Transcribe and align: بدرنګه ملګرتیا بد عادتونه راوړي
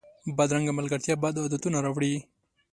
بدرنګه 0.37 0.73
ملګرتیا 0.79 1.15
بد 1.23 1.35
عادتونه 1.41 1.77
راوړي 1.85 2.13